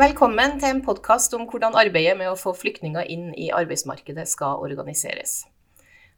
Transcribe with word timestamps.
Velkommen 0.00 0.54
til 0.56 0.70
en 0.70 0.78
podkast 0.80 1.34
om 1.36 1.42
hvordan 1.50 1.74
arbeidet 1.76 2.14
med 2.16 2.30
å 2.30 2.36
få 2.38 2.54
flyktninger 2.56 3.04
inn 3.12 3.34
i 3.36 3.50
arbeidsmarkedet 3.52 4.24
skal 4.30 4.62
organiseres. 4.64 5.42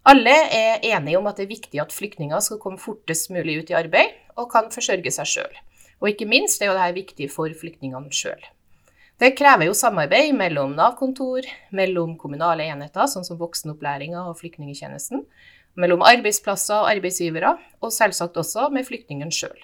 Alle 0.06 0.34
er 0.54 0.84
enige 0.86 1.18
om 1.18 1.26
at 1.26 1.40
det 1.40 1.48
er 1.48 1.50
viktig 1.50 1.80
at 1.82 1.90
flyktninger 1.90 2.44
skal 2.46 2.60
komme 2.62 2.78
fortest 2.78 3.32
mulig 3.34 3.56
ut 3.58 3.72
i 3.72 3.76
arbeid 3.80 4.14
og 4.38 4.46
kan 4.52 4.70
forsørge 4.70 5.10
seg 5.16 5.30
sjøl. 5.32 5.58
Og 5.98 6.12
ikke 6.12 6.30
minst 6.30 6.62
er 6.62 6.70
jo 6.70 6.76
dette 6.78 6.94
viktig 7.00 7.28
for 7.34 7.50
flyktningene 7.58 8.14
sjøl. 8.14 8.46
Det 9.18 9.32
krever 9.40 9.66
jo 9.66 9.74
samarbeid 9.74 10.30
mellom 10.38 10.78
Nav-kontor, 10.78 11.50
mellom 11.74 12.14
kommunale 12.22 12.70
enheter, 12.70 13.10
sånn 13.10 13.26
som 13.26 13.42
voksenopplæringa 13.42 14.28
og 14.28 14.38
flyktningtjenesten, 14.44 15.26
mellom 15.74 16.06
arbeidsplasser 16.06 16.84
og 16.84 16.94
arbeidsgivere, 16.94 17.56
og 17.82 17.98
selvsagt 17.98 18.38
også 18.46 18.70
med 18.70 18.86
flyktningen 18.86 19.34
sjøl. 19.34 19.58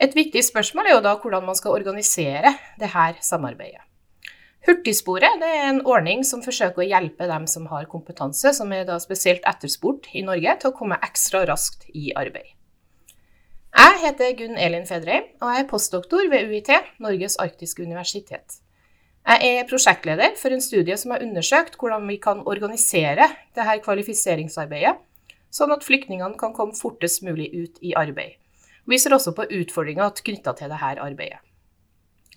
Et 0.00 0.14
viktig 0.16 0.40
spørsmål 0.46 0.88
er 0.88 0.94
jo 0.96 1.04
da 1.04 1.14
hvordan 1.20 1.44
man 1.44 1.56
skal 1.58 1.76
organisere 1.76 2.54
det 2.80 2.88
her 2.94 3.18
samarbeidet. 3.20 3.82
Hurtigsporet 4.66 5.44
er 5.44 5.66
en 5.70 5.80
ordning 5.88 6.22
som 6.24 6.42
forsøker 6.44 6.82
å 6.82 6.88
hjelpe 6.88 7.28
dem 7.28 7.46
som 7.48 7.66
har 7.72 7.88
kompetanse, 7.88 8.52
som 8.56 8.72
er 8.76 8.86
da 8.88 8.98
spesielt 9.00 9.44
etterspurt 9.48 10.08
i 10.16 10.24
Norge, 10.24 10.56
til 10.60 10.72
å 10.72 10.76
komme 10.76 11.00
ekstra 11.04 11.46
raskt 11.48 11.86
i 11.96 12.12
arbeid. 12.16 12.56
Jeg 13.70 14.00
heter 14.02 14.34
Gunn 14.36 14.58
Elin 14.60 14.88
Fedreim, 14.88 15.28
og 15.40 15.52
jeg 15.52 15.64
er 15.64 15.70
postdoktor 15.70 16.28
ved 16.32 16.48
UiT, 16.50 16.72
Norges 17.00 17.38
arktiske 17.40 17.84
universitet. 17.84 18.60
Jeg 19.28 19.60
er 19.60 19.68
prosjektleder 19.68 20.34
for 20.40 20.52
en 20.52 20.64
studie 20.64 20.96
som 20.98 21.12
har 21.14 21.24
undersøkt 21.24 21.76
hvordan 21.80 22.08
vi 22.08 22.16
kan 22.20 22.40
organisere 22.48 23.28
dette 23.54 23.80
kvalifiseringsarbeidet, 23.84 24.96
sånn 25.52 25.72
at 25.76 25.84
flyktningene 25.84 26.40
kan 26.40 26.56
komme 26.56 26.76
fortest 26.76 27.24
mulig 27.24 27.52
ut 27.52 27.80
i 27.84 27.94
arbeid. 27.96 28.39
Vi 28.90 28.98
ser 28.98 29.14
også 29.14 29.32
på 29.36 29.46
utfordringer 29.60 30.10
knytta 30.24 30.56
til 30.58 30.72
dette 30.72 30.90
arbeidet. 30.98 31.38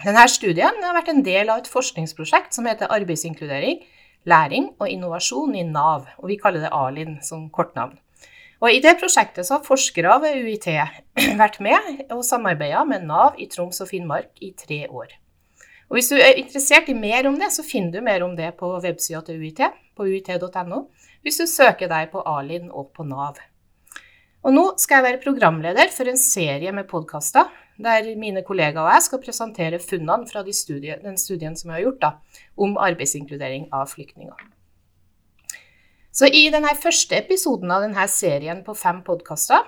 Denne 0.03 0.23
studien 0.27 0.81
har 0.83 0.95
vært 0.97 1.11
en 1.13 1.23
del 1.25 1.49
av 1.49 1.61
et 1.61 1.69
forskningsprosjekt 1.71 2.55
som 2.55 2.67
heter 2.67 2.91
Arbeidsinkludering, 2.91 3.83
læring 4.29 4.71
og 4.79 4.89
innovasjon 4.89 5.55
i 5.55 5.63
Nav, 5.67 6.07
og 6.19 6.29
vi 6.29 6.37
kaller 6.41 6.65
det 6.65 6.73
ALIN 6.75 7.19
som 7.23 7.47
kortnavn. 7.53 7.95
Og 8.63 8.71
I 8.71 8.81
det 8.83 8.95
prosjektet 8.99 9.49
har 9.51 9.63
forskere 9.65 10.17
ved 10.23 10.43
UiT 10.43 10.69
vært 11.41 11.59
med 11.63 12.05
og 12.13 12.23
samarbeida 12.27 12.83
med 12.87 13.07
Nav 13.07 13.39
i 13.39 13.49
Troms 13.51 13.81
og 13.83 13.89
Finnmark 13.89 14.31
i 14.41 14.53
tre 14.57 14.85
år. 14.89 15.15
Og 15.89 15.97
Hvis 15.97 16.09
du 16.09 16.15
er 16.17 16.39
interessert 16.39 16.87
i 16.89 16.97
mer 16.97 17.27
om 17.27 17.35
det, 17.39 17.51
så 17.51 17.63
finner 17.63 17.91
du 17.91 18.05
mer 18.05 18.23
om 18.23 18.35
det 18.35 18.53
på 18.59 18.69
websida 18.83 19.21
til 19.21 19.41
UiT, 19.41 19.61
på 19.95 20.07
uit.no, 20.07 20.85
hvis 21.21 21.41
du 21.41 21.47
søker 21.47 21.91
deg 21.91 22.11
på 22.11 22.23
Alin 22.27 22.71
og 22.71 22.91
på 22.95 23.05
Nav. 23.07 23.37
Og 24.43 24.51
Nå 24.51 24.63
skal 24.75 24.99
jeg 24.99 25.05
være 25.05 25.23
programleder 25.23 25.91
for 25.95 26.09
en 26.11 26.19
serie 26.19 26.71
med 26.75 26.89
podkaster 26.89 27.47
der 27.83 28.09
mine 28.19 28.43
kollegaer 28.43 28.83
og 28.83 28.91
jeg 28.91 29.05
skal 29.05 29.21
presentere 29.23 29.79
funnene 29.79 30.27
fra 30.27 30.43
de 30.43 30.51
studie, 30.53 30.97
den 30.99 31.15
studien 31.17 31.55
som 31.55 31.71
vi 31.71 31.77
har 31.77 31.85
gjort 31.85 32.01
da, 32.01 32.09
om 32.59 32.75
arbeidsinkludering 32.75 33.69
av 33.73 33.87
flyktninger. 33.93 34.35
Så 36.13 36.27
I 36.27 36.43
denne 36.53 36.75
første 36.77 37.15
episoden 37.17 37.71
av 37.73 37.87
denne 37.87 38.03
serien 38.11 38.59
på 38.67 38.75
fem 38.77 38.99
podkaster 39.07 39.63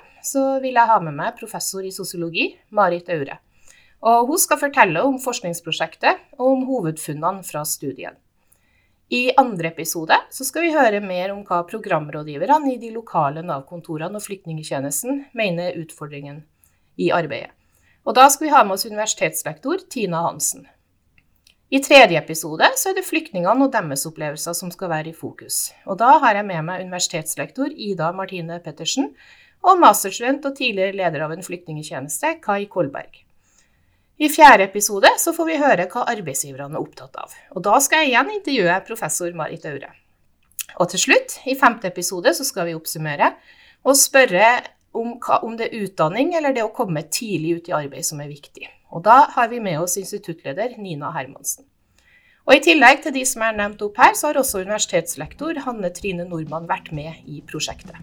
vil 0.61 0.75
jeg 0.75 0.91
ha 0.91 0.99
med 1.01 1.15
meg 1.15 1.39
professor 1.39 1.87
i 1.87 1.95
sosiologi, 1.95 2.51
Marit 2.69 3.09
Aure. 3.15 3.39
Og 4.05 4.27
hun 4.27 4.43
skal 4.43 4.59
fortelle 4.61 5.01
om 5.07 5.15
forskningsprosjektet 5.23 6.35
og 6.35 6.51
om 6.51 6.67
hovedfunnene 6.67 7.47
fra 7.47 7.63
studien. 7.65 8.19
I 9.13 9.29
andre 9.37 9.69
episode 9.69 10.15
skal 10.33 10.63
vi 10.65 10.71
høre 10.73 10.97
mer 11.03 11.29
om 11.29 11.43
hva 11.45 11.59
programrådgiverne 11.69 12.71
i 12.73 12.79
de 12.81 12.89
lokale 12.89 13.43
Nav-kontorene 13.45 14.17
og 14.17 14.23
flyktningtjenesten 14.25 15.27
mener 15.37 15.69
er 15.69 15.83
utfordringen 15.83 16.39
i 16.97 17.11
arbeidet. 17.13 17.51
Og 18.05 18.17
da 18.17 18.25
skal 18.33 18.47
vi 18.47 18.53
ha 18.53 18.63
med 18.65 18.77
oss 18.77 18.87
universitetslektor 18.89 19.83
Tina 19.93 20.23
Hansen. 20.25 20.65
I 21.69 21.81
tredje 21.85 22.17
episode 22.17 22.65
er 22.65 22.97
det 22.97 23.05
flyktningene 23.05 23.65
og 23.67 23.73
deres 23.73 24.05
opplevelser 24.09 24.57
som 24.57 24.73
skal 24.73 24.89
være 24.89 25.13
i 25.13 25.17
fokus. 25.17 25.69
Og 25.85 25.97
da 26.01 26.15
har 26.21 26.37
jeg 26.39 26.49
med 26.49 26.65
meg 26.65 26.85
universitetslektor 26.85 27.73
Ida 27.73 28.11
Martine 28.13 28.57
Pettersen 28.65 29.11
og 29.65 29.81
masterstudent 29.81 30.45
og 30.49 30.57
tidligere 30.57 30.97
leder 30.97 31.25
av 31.25 31.33
en 31.33 31.45
flyktningtjeneste, 31.45 32.37
Kai 32.41 32.65
Kolberg. 32.69 33.24
I 34.15 34.29
fjerde 34.31 34.63
episode 34.63 35.09
så 35.19 35.33
får 35.35 35.47
vi 35.49 35.55
høre 35.59 35.85
hva 35.91 36.05
arbeidsgiverne 36.07 36.77
er 36.77 36.83
opptatt 36.83 37.17
av. 37.19 37.33
Og 37.51 37.63
da 37.67 37.75
skal 37.83 38.05
jeg 38.05 38.13
igjen 38.13 38.31
intervjue 38.37 38.77
professor 38.87 39.35
Marit 39.35 39.67
Aure. 39.67 39.91
Og 40.79 40.87
til 40.91 41.01
slutt, 41.01 41.35
i 41.51 41.55
femte 41.59 41.89
episode, 41.91 42.31
så 42.35 42.47
skal 42.47 42.69
vi 42.69 42.77
oppsummere 42.77 43.33
og 43.83 43.99
spørre 43.99 44.47
om, 44.95 45.17
om 45.19 45.59
det 45.59 45.67
er 45.67 45.83
utdanning 45.83 46.31
eller 46.35 46.55
det 46.55 46.63
å 46.63 46.71
komme 46.75 47.03
tidlig 47.11 47.57
ut 47.59 47.69
i 47.71 47.75
arbeid 47.75 48.07
som 48.07 48.23
er 48.23 48.31
viktig. 48.31 48.69
Og 48.95 49.03
da 49.03 49.25
har 49.35 49.51
vi 49.51 49.59
med 49.59 49.81
oss 49.83 49.97
instituttleder 49.99 50.77
Nina 50.79 51.11
Hermansen. 51.11 51.67
Og 52.47 52.55
I 52.55 52.63
tillegg 52.63 53.03
til 53.03 53.15
de 53.17 53.23
som 53.27 53.43
er 53.43 53.57
nevnt 53.57 53.83
opp 53.83 53.99
her, 53.99 54.13
så 54.15 54.29
har 54.29 54.39
også 54.39 54.63
universitetslektor 54.63 55.59
Hanne 55.65 55.91
Trine 55.91 56.27
Nordmann 56.29 56.69
vært 56.71 56.93
med 56.95 57.25
i 57.27 57.41
prosjektet. 57.43 57.99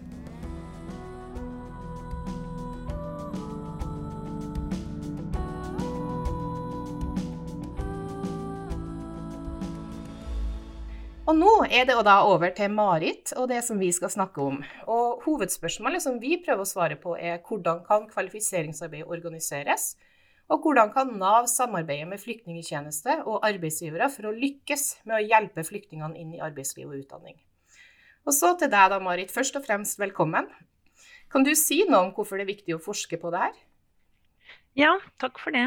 Og 11.33 11.39
nå 11.41 11.53
er 11.65 11.87
det 11.89 11.95
da 12.05 12.19
over 12.29 12.51
til 12.53 12.69
Marit 12.77 13.31
og 13.41 13.47
det 13.49 13.63
som 13.65 13.79
vi 13.81 13.87
skal 13.97 14.11
snakke 14.13 14.43
om. 14.45 14.59
Og 14.93 15.23
Hovedspørsmålet 15.25 16.05
som 16.05 16.19
vi 16.21 16.35
prøver 16.45 16.61
å 16.61 16.69
svare 16.69 16.99
på, 17.01 17.15
er 17.17 17.39
hvordan 17.47 17.79
kan 17.87 18.05
kvalifiseringsarbeidet 18.11 19.09
organiseres? 19.09 19.95
Og 20.53 20.61
hvordan 20.61 20.93
kan 20.93 21.15
Nav 21.17 21.49
samarbeide 21.49 22.11
med 22.11 22.21
flyktningtjeneste 22.21 23.23
og 23.23 23.47
arbeidsgivere 23.49 24.11
for 24.13 24.29
å 24.29 24.35
lykkes 24.37 24.85
med 25.09 25.17
å 25.17 25.25
hjelpe 25.25 25.65
flyktningene 25.65 26.21
inn 26.21 26.37
i 26.37 26.43
arbeidsliv 26.45 26.91
og 26.91 27.01
utdanning? 27.01 27.41
Og 28.29 28.37
så 28.37 28.53
til 28.61 28.69
deg 28.69 28.93
da, 28.93 29.01
Marit. 29.01 29.33
Først 29.33 29.57
og 29.57 29.65
fremst 29.65 30.03
velkommen. 30.03 30.53
Kan 31.33 31.49
du 31.49 31.55
si 31.57 31.81
noe 31.89 32.11
om 32.11 32.13
hvorfor 32.13 32.37
det 32.37 32.45
er 32.45 32.53
viktig 32.59 32.77
å 32.77 32.85
forske 32.91 33.17
på 33.17 33.33
det 33.33 33.47
her? 33.47 33.57
Ja, 34.77 34.93
takk 35.17 35.41
for 35.41 35.57
det. 35.57 35.65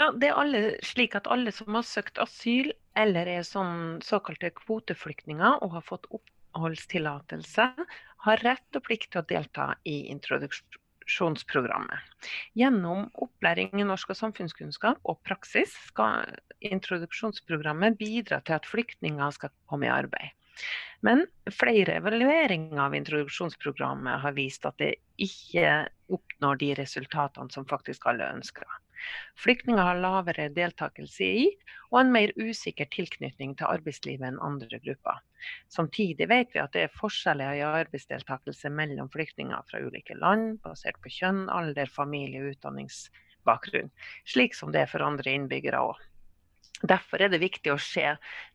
Ja, 0.00 0.14
det 0.16 0.32
er 0.32 0.40
alle, 0.40 0.62
slik 0.80 1.12
at 1.20 1.28
alle 1.28 1.52
som 1.52 1.76
har 1.76 1.84
søkt 1.84 2.16
asyl 2.24 2.72
eller 2.98 3.30
er 3.30 3.46
sånn 3.46 4.00
såkalte 4.04 4.52
kvoteflyktninger 4.56 5.62
og 5.64 5.78
har 5.78 5.84
fått 5.86 6.08
oppholdstillatelse, 6.12 7.68
har 8.26 8.44
rett 8.46 8.78
og 8.78 8.86
plikt 8.86 9.12
til 9.12 9.22
å 9.22 9.28
delta 9.28 9.72
i 9.88 9.96
introduksjonsprogrammet. 10.12 12.28
Gjennom 12.58 13.08
opplæring 13.24 13.80
i 13.80 13.88
norsk 13.88 14.12
og 14.14 14.20
samfunnskunnskap 14.20 15.02
og 15.08 15.22
praksis 15.26 15.74
skal 15.88 16.28
introduksjonsprogrammet 16.62 17.98
bidra 17.98 18.42
til 18.46 18.60
at 18.60 18.68
flyktninger 18.68 19.38
skal 19.38 19.54
komme 19.70 19.88
i 19.88 19.94
arbeid. 19.94 20.30
Men 21.02 21.24
flere 21.50 21.96
evalueringer 21.98 22.78
av 22.84 22.94
introduksjonsprogrammet 22.94 24.22
har 24.22 24.36
vist 24.36 24.66
at 24.68 24.78
det 24.78 24.94
ikke 25.22 25.88
oppnår 26.12 26.60
de 26.60 26.70
resultatene 26.78 27.50
som 27.50 27.66
faktisk 27.66 28.06
alle 28.10 28.28
ønsker. 28.36 28.68
Flyktninger 29.42 29.82
har 29.82 30.00
lavere 30.00 30.48
deltakelse 30.54 31.24
i 31.24 31.46
og 31.90 31.98
en 32.00 32.12
mer 32.14 32.32
usikker 32.36 32.88
tilknytning 32.92 33.56
til 33.58 33.70
arbeidslivet 33.70 34.28
enn 34.28 34.40
andre 34.44 34.80
grupper. 34.84 35.20
Samtidig 35.72 36.28
vet 36.30 36.54
vi 36.54 36.62
at 36.62 36.72
det 36.76 36.86
er 36.86 36.94
forskjeller 37.00 37.58
i 37.58 37.64
arbeidsdeltakelse 37.66 38.70
mellom 38.70 39.10
flyktninger 39.12 39.66
fra 39.70 39.82
ulike 39.82 40.16
land, 40.18 40.60
basert 40.64 41.00
på 41.02 41.12
kjønn, 41.12 41.48
alder, 41.50 41.90
familie 41.90 42.44
og 42.44 42.54
utdanningsbakgrunn, 42.56 43.92
slik 44.28 44.56
som 44.58 44.72
det 44.74 44.84
er 44.84 44.92
for 44.92 45.04
andre 45.06 45.34
innbyggere 45.34 45.82
òg. 45.90 46.08
Derfor 46.82 47.22
er 47.22 47.30
det 47.30 47.38
viktig 47.38 47.70
å 47.70 47.78
se 47.78 48.04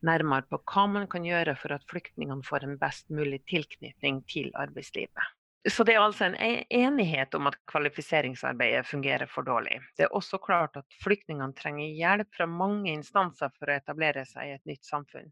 nærmere 0.04 0.44
på 0.52 0.60
hva 0.68 0.84
man 0.92 1.08
kan 1.12 1.24
gjøre 1.24 1.54
for 1.60 1.72
at 1.76 1.86
flyktningene 1.88 2.44
får 2.44 2.66
en 2.66 2.80
best 2.82 3.08
mulig 3.08 3.40
tilknytning 3.48 4.20
til 4.28 4.52
arbeidslivet. 4.60 5.37
Så 5.68 5.84
det 5.84 5.98
er 5.98 6.04
altså 6.04 6.28
en 6.28 6.36
e-, 6.40 6.64
enighet 6.72 7.34
om 7.36 7.50
at 7.50 7.58
kvalifiseringsarbeidet 7.68 8.88
fungerer 8.88 9.28
for 9.28 9.48
dårlig. 9.48 9.82
Det 9.98 10.06
er 10.06 10.16
også 10.16 10.40
klart 10.40 10.78
at 10.80 11.00
flyktningene 11.04 11.56
trenger 11.58 11.92
hjelp 11.98 12.30
fra 12.38 12.48
mange 12.48 12.94
instanser 12.94 13.52
for 13.58 13.68
å 13.68 13.76
etablere 13.76 14.24
seg 14.30 14.48
i 14.48 14.56
et 14.56 14.70
nytt 14.70 14.88
samfunn. 14.88 15.28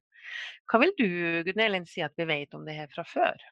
Hva 0.68 0.82
vil 0.82 0.92
du 0.98 1.08
Gunnelin, 1.48 1.88
si 1.88 2.04
at 2.04 2.16
vi 2.18 2.28
vet 2.28 2.58
om 2.58 2.66
det 2.68 2.76
her 2.76 2.92
fra 2.92 3.06
før? 3.08 3.46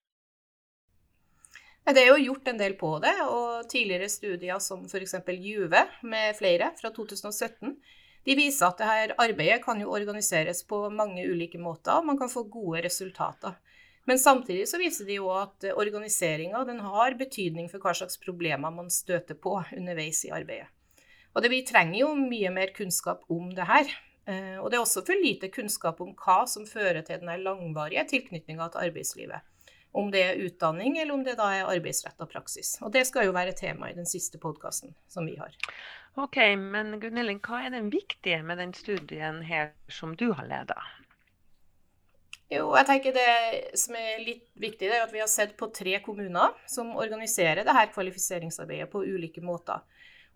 Det 1.83 2.00
er 2.00 2.13
jo 2.13 2.21
gjort 2.31 2.47
en 2.47 2.59
del 2.59 2.77
på 2.80 2.94
det, 3.03 3.15
og 3.27 3.68
tidligere 3.71 4.12
studier 4.12 4.59
som 4.63 4.85
f.eks. 4.88 5.18
Juve 5.44 5.83
med 6.07 6.38
flere 6.39 6.71
fra 6.80 6.91
2017 6.95 7.75
de 8.24 8.35
viser 8.39 8.69
at 8.69 8.80
dette 8.80 9.18
arbeidet 9.19 9.59
kan 9.65 9.81
jo 9.83 9.91
organiseres 9.91 10.63
på 10.68 10.85
mange 10.95 11.25
ulike 11.27 11.59
måter, 11.59 12.00
og 12.00 12.07
man 12.07 12.19
kan 12.19 12.31
få 12.31 12.45
gode 12.47 12.85
resultater. 12.85 13.57
Men 14.06 14.20
samtidig 14.20 14.68
så 14.68 14.78
viser 14.82 15.08
de 15.08 15.18
jo 15.22 15.30
at 15.32 15.64
organiseringa 15.72 16.64
har 16.84 17.16
betydning 17.20 17.70
for 17.72 17.80
hva 17.80 17.94
slags 17.96 18.20
problemer 18.20 18.72
man 18.72 18.92
støter 18.92 19.38
på 19.40 19.62
underveis 19.78 20.26
i 20.28 20.34
arbeidet. 20.36 20.68
Og 21.34 21.42
det, 21.42 21.50
Vi 21.50 21.64
trenger 21.66 22.00
jo 22.00 22.16
mye 22.16 22.52
mer 22.54 22.74
kunnskap 22.76 23.24
om 23.30 23.50
det 23.56 23.66
her. 23.66 23.88
Eh, 24.26 24.60
og 24.60 24.70
det 24.70 24.78
er 24.78 24.84
også 24.84 25.04
for 25.06 25.20
lite 25.20 25.50
kunnskap 25.52 26.00
om 26.02 26.14
hva 26.16 26.44
som 26.48 26.68
fører 26.68 27.02
til 27.04 27.20
den 27.20 27.44
langvarige 27.44 28.06
tilknytninga 28.12 28.70
til 28.72 28.86
arbeidslivet. 28.88 29.50
Om 29.94 30.10
det 30.12 30.22
er 30.26 30.40
utdanning, 30.42 30.98
eller 30.98 31.14
om 31.14 31.24
det 31.26 31.36
da 31.38 31.52
er 31.54 31.70
arbeidsretta 31.70 32.26
praksis. 32.26 32.78
Og 32.82 32.94
det 32.94 33.06
skal 33.06 33.28
jo 33.28 33.36
være 33.36 33.54
tema 33.54 33.92
i 33.92 33.98
den 33.98 34.10
siste 34.10 34.40
podkasten 34.42 34.96
som 35.08 35.28
vi 35.30 35.36
har. 35.38 35.54
Ok, 36.18 36.38
men 36.58 37.00
Gunnhild, 37.02 37.40
hva 37.46 37.64
er 37.66 37.74
den 37.74 37.92
viktige 37.94 38.42
med 38.46 38.58
den 38.62 38.74
studien 38.74 39.42
her 39.46 39.74
som 39.90 40.16
du 40.18 40.32
har 40.34 40.50
leda? 40.50 40.80
Jo, 42.54 42.68
jeg 42.78 42.86
tenker 42.90 43.16
Det 43.16 43.80
som 43.80 43.96
er 43.98 44.22
litt 44.22 44.46
viktig, 44.60 44.88
det 44.88 44.98
er 44.98 45.08
at 45.08 45.14
vi 45.14 45.22
har 45.24 45.32
sett 45.32 45.56
på 45.58 45.72
tre 45.74 45.98
kommuner 46.06 46.54
som 46.70 46.94
organiserer 47.00 47.64
det 47.66 47.76
her 47.76 47.92
kvalifiseringsarbeidet 47.94 48.92
på 48.92 49.04
ulike 49.04 49.42
måter. 49.42 49.82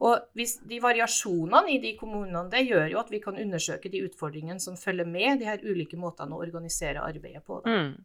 Og 0.06 0.28
hvis 0.38 0.58
De 0.70 0.80
variasjonene 0.82 1.74
i 1.74 1.80
de 1.84 1.96
kommunene 2.00 2.46
det 2.54 2.68
gjør 2.68 2.92
jo 2.94 3.00
at 3.02 3.10
vi 3.14 3.22
kan 3.24 3.40
undersøke 3.40 3.92
de 3.94 4.04
utfordringene 4.06 4.62
som 4.62 4.78
følger 4.78 5.10
med 5.10 5.42
de 5.42 5.50
her 5.50 5.64
ulike 5.66 5.98
måtene 5.98 6.38
å 6.38 6.44
organisere 6.46 7.04
arbeidet 7.04 7.44
på. 7.48 7.64
Mm. 7.66 7.96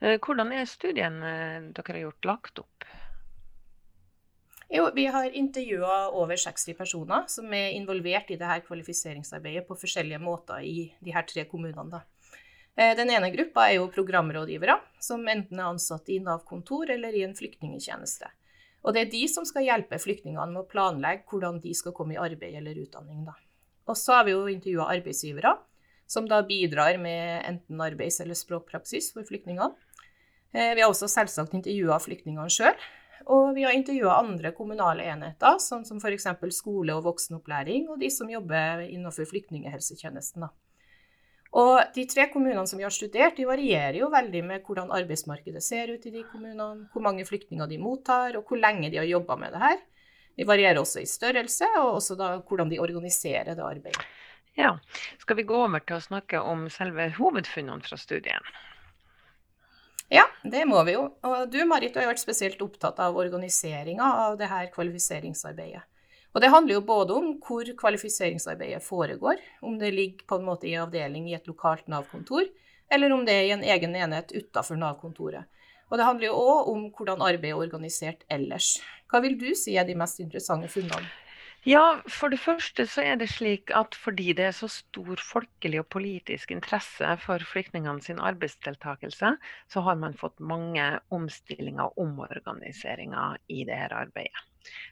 Eh, 0.00 0.18
hvordan 0.20 0.52
er 0.52 0.68
studien 0.70 1.18
eh, 1.24 1.58
dere 1.74 1.96
har 1.96 2.04
gjort 2.06 2.30
lagt 2.30 2.62
opp? 2.62 2.86
Jo, 4.66 4.88
Vi 4.94 5.06
har 5.06 5.30
intervjua 5.30 6.08
over 6.10 6.36
60 6.36 6.74
personer 6.74 7.26
som 7.30 7.52
er 7.54 7.76
involvert 7.76 8.30
i 8.30 8.38
det 8.38 8.46
her 8.46 8.64
kvalifiseringsarbeidet 8.66 9.66
på 9.68 9.78
forskjellige 9.78 10.18
måter 10.18 10.62
i 10.66 10.90
de 10.98 11.14
her 11.14 11.22
tre 11.22 11.44
kommunene. 11.46 11.90
da. 11.90 12.02
Eh, 12.76 12.92
den 12.96 13.10
ene 13.10 13.30
gruppa 13.32 13.70
er 13.70 13.78
jo 13.78 13.88
programrådgivere, 13.92 14.76
som 15.00 15.24
enten 15.28 15.60
er 15.60 15.70
ansatt 15.70 16.10
i 16.12 16.18
Nav-kontor 16.20 16.90
eller 16.92 17.14
i 17.16 17.24
en 17.24 17.36
flyktningtjeneste. 17.36 18.28
Og 18.84 18.94
det 18.94 19.02
er 19.02 19.14
de 19.14 19.22
som 19.32 19.46
skal 19.48 19.64
hjelpe 19.66 19.98
flyktningene 19.98 20.52
med 20.52 20.62
å 20.62 20.68
planlegge 20.68 21.24
hvordan 21.30 21.58
de 21.62 21.72
skal 21.74 21.94
komme 21.96 22.14
i 22.14 22.20
arbeid 22.20 22.58
eller 22.60 22.76
utdanning. 22.84 23.24
Da. 23.26 23.34
Og 23.88 23.96
så 23.98 24.18
har 24.18 24.28
vi 24.28 24.36
jo 24.36 24.44
intervjua 24.50 24.90
arbeidsgivere, 24.92 25.56
som 26.06 26.28
da 26.30 26.42
bidrar 26.46 27.00
med 27.02 27.42
enten 27.48 27.80
arbeids- 27.82 28.20
eller 28.22 28.38
språkpraksis 28.38 29.10
for 29.14 29.26
flyktningene. 29.26 29.72
Eh, 30.52 30.74
vi 30.76 30.84
har 30.84 30.92
også 30.92 31.08
selvsagt 31.10 31.56
intervjua 31.56 31.98
flyktningene 32.02 32.52
sjøl. 32.52 32.76
Og 33.32 33.56
vi 33.56 33.64
har 33.64 33.74
intervjua 33.74 34.20
andre 34.20 34.52
kommunale 34.54 35.02
enheter, 35.08 35.56
sånn 35.58 35.82
som 35.88 35.98
f.eks. 35.98 36.28
skole 36.54 36.94
og 36.94 37.06
voksenopplæring, 37.08 37.88
og 37.90 37.98
de 37.98 38.10
som 38.12 38.30
jobber 38.30 38.84
innenfor 38.84 39.26
flyktninghelsetjenesten. 39.32 40.44
Da. 40.44 40.52
Og 41.54 41.78
de 41.94 42.04
tre 42.10 42.26
kommunene 42.32 42.66
som 42.66 42.80
vi 42.80 42.84
har 42.84 42.94
studert, 42.94 43.36
de 43.38 43.46
varierer 43.48 44.00
jo 44.00 44.10
veldig 44.12 44.42
med 44.44 44.64
hvordan 44.66 44.90
arbeidsmarkedet 44.94 45.62
ser 45.62 45.92
ut 45.94 46.06
i 46.06 46.12
de 46.14 46.24
kommunene, 46.26 46.88
hvor 46.92 47.04
mange 47.04 47.26
flyktninger 47.28 47.70
de 47.70 47.78
mottar, 47.78 48.36
og 48.36 48.48
hvor 48.48 48.60
lenge 48.60 48.90
de 48.90 49.00
har 49.00 49.08
jobba 49.08 49.38
med 49.40 49.54
det 49.54 49.62
her. 49.62 49.82
De 50.36 50.44
varierer 50.44 50.80
også 50.82 51.00
i 51.00 51.08
størrelse, 51.08 51.68
og 51.80 51.96
også 51.96 52.16
da 52.18 52.34
hvordan 52.44 52.72
de 52.72 52.80
organiserer 52.82 53.54
det 53.54 53.64
arbeidet. 53.64 54.04
Ja, 54.56 54.78
Skal 55.18 55.36
vi 55.36 55.44
gå 55.44 55.56
over 55.56 55.82
til 55.84 55.98
å 55.98 56.04
snakke 56.04 56.40
om 56.40 56.66
selve 56.72 57.10
hovedfunnene 57.18 57.84
fra 57.84 57.98
studien? 58.00 58.44
Ja, 60.08 60.24
det 60.44 60.64
må 60.70 60.80
vi 60.86 60.94
jo. 60.94 61.08
Og 61.26 61.50
du 61.50 61.58
Marit, 61.68 61.96
har 61.98 62.08
vært 62.08 62.22
spesielt 62.22 62.62
opptatt 62.62 63.00
av 63.02 63.18
organiseringa 63.18 64.06
av 64.26 64.38
det 64.40 64.48
her 64.48 64.70
kvalifiseringsarbeidet. 64.72 65.82
Og 66.36 66.42
det 66.44 66.50
handler 66.52 66.76
jo 66.76 66.84
både 66.84 67.14
om 67.16 67.28
hvor 67.40 67.64
kvalifiseringsarbeidet 67.80 68.84
foregår, 68.84 69.38
om 69.64 69.78
det 69.80 69.94
ligger 69.94 70.26
på 70.28 70.36
en 70.36 70.44
måte 70.44 70.68
i 70.68 70.74
avdeling 70.76 71.30
i 71.30 71.36
et 71.38 71.46
lokalt 71.48 71.86
Nav-kontor, 71.88 72.44
eller 72.92 73.12
om 73.14 73.22
det 73.24 73.32
er 73.32 73.46
i 73.46 73.54
en 73.54 73.64
egen 73.64 73.96
enhet 73.96 74.34
utafor 74.36 74.76
Nav-kontoret. 74.76 75.48
Og 75.88 75.96
det 75.96 76.04
handler 76.04 76.28
jo 76.28 76.34
òg 76.36 76.68
om 76.74 76.82
hvordan 76.92 77.24
arbeidet 77.24 77.54
er 77.54 77.62
organisert 77.62 78.26
ellers. 78.28 78.74
Hva 79.08 79.22
vil 79.24 79.38
du 79.40 79.54
si 79.56 79.78
er 79.80 79.88
de 79.88 79.96
mest 79.96 80.20
interessante 80.20 80.68
funnene? 80.68 81.08
Ja, 81.66 82.02
For 82.06 82.28
det 82.30 82.38
første 82.38 82.84
så 82.86 83.02
er 83.02 83.16
det 83.18 83.30
slik 83.32 83.72
at 83.74 83.96
fordi 83.98 84.34
det 84.36 84.44
er 84.50 84.52
så 84.54 84.68
stor 84.70 85.18
folkelig 85.18 85.80
og 85.80 85.88
politisk 85.90 86.52
interesse 86.54 87.14
for 87.24 87.42
flyktningene 87.42 88.04
sin 88.04 88.20
arbeidsdeltakelse, 88.20 89.32
så 89.72 89.86
har 89.88 89.96
man 89.98 90.14
fått 90.20 90.36
mange 90.38 90.84
omstillinger 91.08 91.88
og 91.88 92.04
omorganiseringer 92.04 93.40
i 93.48 93.64
dette 93.64 93.96
arbeidet. 94.04 94.44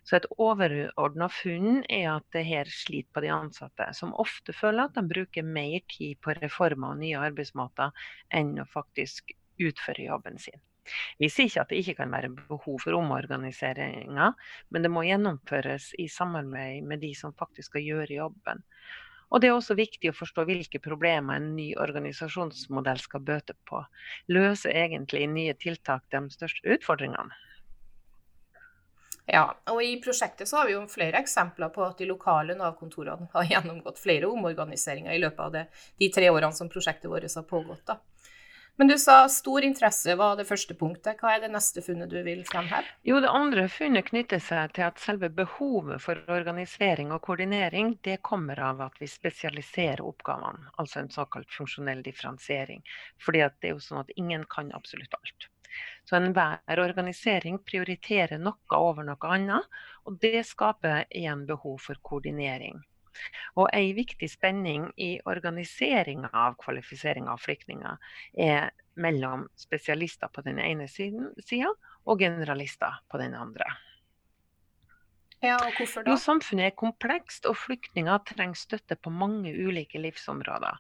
Så 0.05 0.19
et 0.19 0.29
overordna 0.38 1.29
funn 1.32 1.82
er 1.88 2.11
at 2.17 2.26
det 2.37 2.44
her 2.49 2.71
sliter 2.71 3.11
på 3.15 3.25
de 3.25 3.32
ansatte, 3.35 3.88
som 3.97 4.15
ofte 4.21 4.55
føler 4.56 4.88
at 4.88 4.99
de 4.99 5.06
bruker 5.15 5.47
mer 5.47 5.81
tid 5.91 6.21
på 6.25 6.37
reformer 6.41 6.94
og 6.94 7.03
nye 7.03 7.25
arbeidsmåter 7.31 8.06
enn 8.35 8.55
å 8.62 8.69
faktisk 8.71 9.35
utføre 9.62 10.09
jobben 10.09 10.38
sin. 10.43 10.61
Vi 11.17 11.31
sier 11.32 11.49
ikke 11.49 11.62
at 11.62 11.71
det 11.73 11.79
ikke 11.81 11.97
kan 12.03 12.12
være 12.12 12.32
behov 12.37 12.82
for 12.82 12.97
omorganiseringer, 12.99 14.35
men 14.69 14.85
det 14.85 14.91
må 14.93 15.06
gjennomføres 15.06 15.94
i 16.03 16.11
samarbeid 16.12 16.85
med 16.91 17.00
de 17.05 17.15
som 17.17 17.32
faktisk 17.38 17.73
skal 17.73 17.87
gjøre 17.87 18.19
jobben. 18.19 18.61
Og 19.32 19.41
Det 19.41 19.49
er 19.49 19.56
også 19.56 19.75
viktig 19.75 20.11
å 20.12 20.15
forstå 20.15 20.44
hvilke 20.47 20.79
problemer 20.85 21.41
en 21.41 21.55
ny 21.56 21.73
organisasjonsmodell 21.81 23.00
skal 23.03 23.25
bøte 23.25 23.56
på. 23.67 23.81
Løser 24.31 24.77
egentlig 24.85 25.25
nye 25.32 25.56
tiltak 25.59 26.05
de 26.15 26.20
største 26.31 26.77
utfordringene? 26.77 27.35
Ja, 29.26 29.44
og 29.73 29.81
I 29.81 29.97
prosjektet 30.05 30.49
så 30.49 30.59
har 30.61 30.67
vi 30.69 30.75
jo 30.75 30.82
flere 30.91 31.21
eksempler 31.23 31.71
på 31.73 31.85
at 31.87 32.00
de 32.00 32.09
lokale 32.11 32.56
Nav-kontorene 32.59 33.31
har 33.32 33.47
gjennomgått 33.53 34.03
flere 34.03 34.29
omorganiseringer 34.29 35.15
i 35.15 35.23
løpet 35.23 35.44
av 35.47 35.55
det, 35.55 35.69
de 36.00 36.11
tre 36.12 36.29
årene 36.31 36.53
som 36.53 36.69
prosjektet 36.73 37.11
vårt 37.11 37.31
har 37.35 37.49
pågått. 37.49 37.87
da. 37.88 38.00
Men 38.76 38.88
du 38.88 38.99
sa 38.99 39.29
stor 39.29 39.62
interesse 39.62 40.17
var 40.19 40.35
det 40.37 40.49
første 40.49 40.75
punktet. 40.75 41.21
Hva 41.23 41.37
er 41.37 41.44
det 41.44 41.50
neste 41.55 41.82
funnet 41.82 42.11
du 42.11 42.17
vil 42.26 42.41
fremheve? 42.49 42.91
Jo, 43.06 43.21
Det 43.23 43.31
andre 43.31 43.69
funnet 43.71 44.09
knytter 44.09 44.43
seg 44.43 44.75
til 44.75 44.88
at 44.88 44.99
selve 44.99 45.31
behovet 45.31 46.03
for 46.03 46.19
organisering 46.27 47.15
og 47.15 47.23
koordinering 47.23 47.94
det 48.03 48.19
kommer 48.27 48.59
av 48.59 48.82
at 48.88 48.99
vi 48.99 49.06
spesialiserer 49.06 50.03
oppgavene, 50.03 50.75
altså 50.75 51.05
en 51.05 51.12
såkalt 51.15 51.55
funksjonell 51.55 52.03
differensiering. 52.03 52.82
Fordi 53.23 53.47
det 53.47 53.70
er 53.70 53.77
jo 53.77 53.85
sånn 53.87 54.03
at 54.03 54.11
ingen 54.19 54.43
kan 54.50 54.75
absolutt 54.75 55.15
alt. 55.23 55.54
Så 56.05 56.17
enhver 56.19 56.81
organisering 56.82 57.59
prioriterer 57.67 58.41
noe 58.41 58.79
over 58.79 59.06
noe 59.06 59.31
annet, 59.37 59.71
og 60.05 60.19
det 60.23 60.44
skaper 60.47 61.06
igjen 61.11 61.47
behov 61.49 61.79
for 61.87 62.00
koordinering. 62.03 62.82
Og 63.55 63.69
En 63.73 63.94
viktig 63.94 64.29
spenning 64.31 64.88
i 64.99 65.21
organiseringa 65.25 66.31
av 66.35 66.56
kvalifisering 66.59 67.29
av 67.31 67.43
flyktninger 67.43 67.97
er 68.47 68.71
mellom 68.94 69.47
spesialister 69.59 70.31
på 70.35 70.43
den 70.47 70.59
ene 70.59 70.88
sida 70.91 71.71
og 72.05 72.19
generalister 72.19 72.99
på 73.11 73.23
den 73.23 73.35
andre. 73.38 73.69
Ja, 75.44 75.58
og 75.61 75.75
hvorfor 75.76 76.05
da? 76.05 76.14
Jo, 76.14 76.20
samfunnet 76.20 76.70
er 76.70 76.76
komplekst, 76.79 77.44
og 77.50 77.58
flyktninger 77.61 78.23
trenger 78.31 78.56
støtte 78.56 78.96
på 78.96 79.12
mange 79.12 79.52
ulike 79.52 80.00
livsområder. 80.00 80.79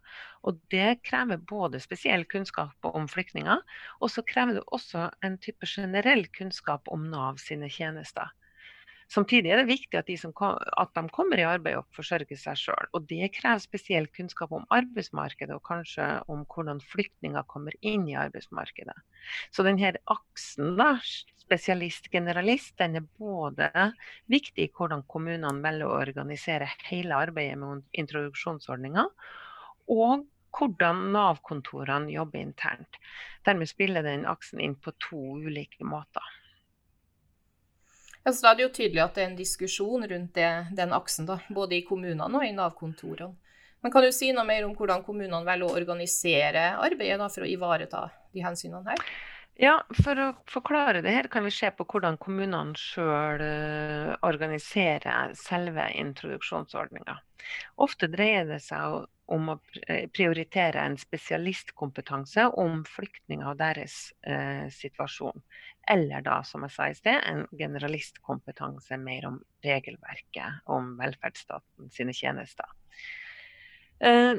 Og 0.48 0.60
Det 0.72 1.02
krever 1.04 1.36
både 1.36 1.80
spesiell 1.84 2.24
kunnskap 2.24 2.88
om 2.88 3.08
flyktninger, 3.08 3.60
og 4.00 4.12
så 4.12 4.24
krever 4.24 4.58
det 4.58 4.64
også 4.72 5.10
en 5.24 5.36
type 5.38 5.68
generell 5.68 6.24
kunnskap 6.32 6.88
om 6.88 7.10
Nav 7.12 7.42
sine 7.42 7.68
tjenester. 7.68 8.32
Samtidig 9.12 9.52
er 9.52 9.60
det 9.60 9.68
viktig 9.68 9.98
at 9.98 10.08
de, 10.08 10.16
kom, 10.36 10.56
at 10.80 10.92
de 10.96 11.04
kommer 11.12 11.40
i 11.40 11.46
arbeid 11.46 11.78
og 11.78 11.88
forsørger 11.96 12.38
seg 12.40 12.58
sjøl. 12.60 12.88
Det 13.10 13.28
krever 13.36 13.62
spesiell 13.62 14.08
kunnskap 14.16 14.52
om 14.56 14.66
arbeidsmarkedet, 14.74 15.54
og 15.56 15.64
kanskje 15.66 16.06
om 16.32 16.44
hvordan 16.50 16.80
flyktninger 16.92 17.46
kommer 17.50 17.76
inn 17.84 18.08
i 18.08 18.18
arbeidsmarkedet. 18.18 18.96
Så 19.54 19.66
denne 19.66 19.94
aksen, 20.12 20.74
da, 20.80 20.94
spesialist-generalist, 21.44 22.74
den 22.80 23.00
er 23.00 23.08
både 23.20 23.70
viktig 24.32 24.68
i 24.68 24.72
hvordan 24.72 25.04
kommunene 25.10 25.64
velger 25.64 25.90
å 25.90 25.98
organisere 26.00 26.70
hele 26.88 27.18
arbeidet 27.26 27.58
med 27.60 27.84
introduksjonsordninga, 28.00 29.08
og 29.92 30.24
hvordan 30.54 31.08
Nav-kontorene 31.14 32.12
jobber 32.14 32.40
internt. 32.40 32.98
Dermed 33.46 33.68
spiller 33.68 34.06
den 34.06 34.24
aksen 34.30 34.62
inn 34.62 34.76
på 34.78 34.94
to 35.02 35.20
ulike 35.42 35.84
måter. 35.86 36.24
Ja, 38.24 38.32
så 38.32 38.46
Da 38.46 38.50
er 38.52 38.56
det 38.56 38.64
jo 38.64 38.72
tydelig 38.72 39.02
at 39.04 39.16
det 39.16 39.22
er 39.22 39.30
en 39.30 39.36
diskusjon 39.36 40.06
rundt 40.08 40.34
det, 40.34 40.50
den 40.76 40.92
aksen, 40.96 41.26
da, 41.28 41.38
både 41.52 41.76
i 41.76 41.84
kommunene 41.84 42.24
og 42.24 42.46
i 42.46 42.54
Nav-kontorene. 42.56 43.34
Men 43.84 43.92
Kan 43.92 44.02
du 44.02 44.12
si 44.16 44.30
noe 44.32 44.46
mer 44.48 44.64
om 44.64 44.72
hvordan 44.72 45.04
kommunene 45.04 45.44
velger 45.44 45.68
å 45.68 45.76
organisere 45.76 46.70
arbeidet 46.80 47.18
da, 47.20 47.28
for 47.28 47.44
å 47.44 47.50
ivareta 47.50 48.06
de 48.32 48.40
hensynene 48.40 48.94
her? 48.94 49.02
Ja, 49.54 49.76
For 49.94 50.18
å 50.18 50.30
forklare 50.50 50.98
det 51.04 51.12
her 51.14 51.28
kan 51.30 51.44
vi 51.46 51.52
se 51.54 51.68
på 51.70 51.86
hvordan 51.86 52.16
kommunene 52.18 52.74
sjøl 52.78 53.42
eh, 53.44 54.14
organiserer 54.26 55.34
selve 55.38 55.84
introduksjonsordninga. 55.94 57.14
Ofte 57.84 58.08
dreier 58.10 58.48
det 58.48 58.58
seg 58.64 59.04
om 59.30 59.52
å 59.52 59.58
prioritere 60.12 60.82
en 60.82 60.96
spesialistkompetanse 61.00 62.48
om 62.60 62.82
flyktninger 62.88 63.52
og 63.52 63.60
deres 63.62 64.10
eh, 64.26 64.66
situasjon. 64.74 65.44
Eller 65.94 66.24
da, 66.26 66.40
som 66.44 66.66
jeg 66.66 66.74
sa 66.74 66.88
i 66.90 66.96
sted, 66.98 67.20
en 67.22 67.46
generalistkompetanse 67.54 68.98
mer 69.00 69.28
om 69.30 69.38
regelverket, 69.64 70.64
om 70.66 70.96
velferdsstaten 70.98 71.94
sine 71.94 72.16
tjenester. 72.16 72.74
Eh, 74.02 74.34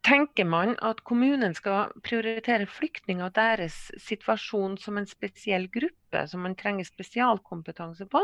Tenker 0.00 0.46
man 0.48 0.76
at 0.80 1.02
kommunen 1.04 1.52
skal 1.52 1.90
prioritere 2.06 2.64
flyktninger 2.64 3.26
og 3.26 3.34
deres 3.36 3.74
situasjon 4.00 4.78
som 4.80 4.96
en 4.96 5.08
spesiell 5.08 5.66
gruppe 5.72 6.22
som 6.30 6.40
man 6.46 6.56
trenger 6.56 6.88
spesialkompetanse 6.88 8.06
på, 8.08 8.22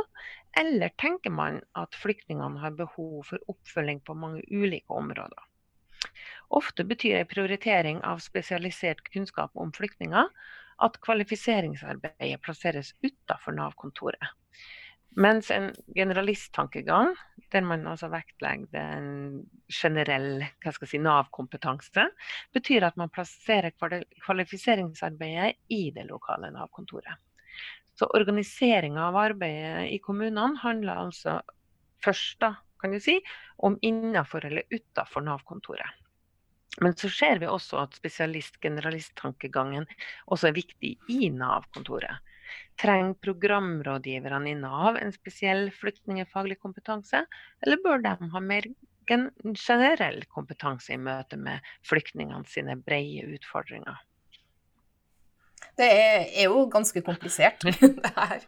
eller 0.56 0.94
tenker 0.96 1.34
man 1.36 1.60
at 1.76 1.98
flyktningene 2.00 2.62
har 2.62 2.78
behov 2.78 3.26
for 3.28 3.52
oppfølging 3.52 4.00
på 4.08 4.16
mange 4.16 4.40
ulike 4.48 4.88
områder? 4.88 5.44
Ofte 6.56 6.86
betyr 6.88 7.20
en 7.20 7.28
prioritering 7.28 8.00
av 8.08 8.24
spesialisert 8.24 9.04
kunnskap 9.12 9.52
om 9.52 9.74
flyktninger 9.76 10.32
at 10.86 10.98
kvalifiseringsarbeidet 11.04 12.40
plasseres 12.44 12.94
utenfor 13.04 13.56
Nav-kontoret. 13.56 14.32
Mens 15.16 15.48
en 15.50 15.70
generalisttankegang, 15.96 17.14
der 17.52 17.64
man 17.64 17.86
altså 17.88 18.10
vektlegger 18.12 18.98
en 18.98 19.46
generell 19.72 20.44
si, 20.84 20.98
Nav-kompetanse, 21.00 22.04
betyr 22.52 22.84
at 22.84 22.98
man 23.00 23.08
plasserer 23.08 23.72
kvalifiseringsarbeidet 24.26 25.56
i 25.72 25.88
det 25.96 26.04
lokale 26.10 26.50
Nav-kontoret. 26.52 27.16
Så 27.96 28.10
organiseringa 28.12 29.06
av 29.08 29.16
arbeidet 29.16 29.88
i 29.94 30.02
kommunene 30.04 30.60
handler 30.60 31.06
altså 31.06 31.38
først 32.04 32.42
da, 32.44 32.52
kan 32.76 32.92
du 32.92 33.00
si, 33.00 33.16
om 33.64 33.78
innenfor 33.80 34.44
eller 34.44 34.68
utenfor 34.68 35.24
Nav-kontoret. 35.24 35.96
Men 36.84 36.92
så 36.92 37.08
ser 37.08 37.40
vi 37.40 37.48
også 37.48 37.80
at 37.86 37.96
spesialist-generalist-tankegangen 37.96 39.88
også 40.28 40.50
er 40.50 40.58
viktig 40.60 40.98
i 41.08 41.30
Nav-kontoret. 41.32 42.20
Trenger 42.80 43.16
programrådgiverne 43.24 44.52
i 44.52 44.58
Nav 44.58 44.98
en 45.00 45.14
spesiell 45.14 45.70
flyktningfaglig 45.74 46.58
kompetanse, 46.62 47.24
eller 47.64 47.82
bør 47.84 48.04
de 48.04 48.30
ha 48.32 48.42
mer 48.42 48.68
generell 49.06 50.24
kompetanse 50.32 50.94
i 50.94 51.00
møte 51.00 51.38
med 51.38 51.64
flyktningene 51.86 52.46
sine 52.50 52.76
brede 52.76 53.38
utfordringer? 53.38 54.02
Det 55.76 55.86
er, 55.86 56.26
jo 56.46 56.66
ganske 56.72 57.02
komplisert, 57.04 57.64
det 57.80 58.12
her. 58.16 58.44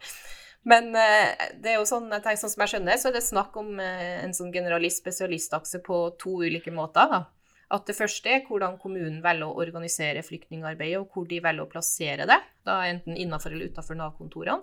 Men 0.69 0.91
eh, 0.97 1.49
det 1.61 1.73
er 1.73 1.79
jo 1.79 1.89
sånn, 1.89 2.09
jeg 2.13 2.25
tenker, 2.25 2.41
sånn 2.41 2.53
som 2.53 2.65
jeg 2.65 2.73
skjønner, 2.75 3.01
så 3.01 3.11
er 3.11 3.17
det 3.17 3.25
snakk 3.25 3.57
om 3.61 3.77
eh, 3.81 4.21
en 4.25 4.35
sånn 4.37 4.53
generalist-spesialistakse 4.53 5.83
på 5.85 6.01
to 6.21 6.39
ulike 6.45 6.73
måter. 6.75 7.09
da. 7.13 7.21
At 7.73 7.85
det 7.89 7.97
første 7.99 8.33
er 8.33 8.47
hvordan 8.47 8.79
kommunen 8.81 9.21
velger 9.25 9.49
å 9.49 9.61
organisere 9.61 10.25
flyktningarbeidet, 10.25 11.03
og 11.03 11.13
hvor 11.13 11.29
de 11.29 11.41
velger 11.45 11.67
å 11.67 11.71
plassere 11.73 12.29
det. 12.29 12.39
Da 12.69 12.83
Enten 12.89 13.17
innenfor 13.17 13.55
eller 13.55 13.73
utenfor 13.73 13.99
Nav-kontorene. 13.99 14.61